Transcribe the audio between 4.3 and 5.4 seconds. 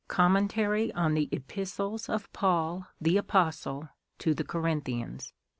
CORINTHIANS.